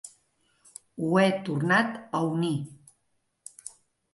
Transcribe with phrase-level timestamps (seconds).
[1.07, 2.57] Ho he tornat a unir.